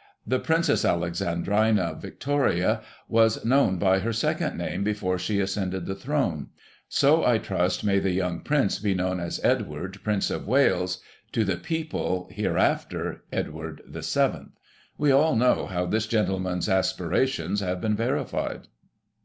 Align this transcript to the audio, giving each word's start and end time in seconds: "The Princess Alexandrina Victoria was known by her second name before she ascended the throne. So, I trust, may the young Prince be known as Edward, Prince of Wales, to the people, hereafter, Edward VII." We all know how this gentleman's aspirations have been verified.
"The 0.26 0.40
Princess 0.40 0.84
Alexandrina 0.84 1.96
Victoria 2.00 2.80
was 3.06 3.44
known 3.44 3.78
by 3.78 4.00
her 4.00 4.12
second 4.12 4.58
name 4.58 4.82
before 4.82 5.16
she 5.16 5.38
ascended 5.38 5.86
the 5.86 5.94
throne. 5.94 6.48
So, 6.88 7.24
I 7.24 7.38
trust, 7.38 7.84
may 7.84 8.00
the 8.00 8.10
young 8.10 8.40
Prince 8.40 8.80
be 8.80 8.94
known 8.96 9.20
as 9.20 9.38
Edward, 9.44 10.02
Prince 10.02 10.28
of 10.28 10.44
Wales, 10.48 11.00
to 11.30 11.44
the 11.44 11.56
people, 11.56 12.28
hereafter, 12.32 13.22
Edward 13.32 13.82
VII." 13.86 14.46
We 14.98 15.12
all 15.12 15.36
know 15.36 15.66
how 15.68 15.86
this 15.86 16.08
gentleman's 16.08 16.68
aspirations 16.68 17.60
have 17.60 17.80
been 17.80 17.94
verified. 17.94 18.66